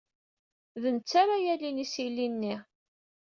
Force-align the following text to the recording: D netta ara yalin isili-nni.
D 0.81 0.83
netta 0.95 1.15
ara 1.21 1.35
yalin 1.45 1.83
isili-nni. 1.83 2.55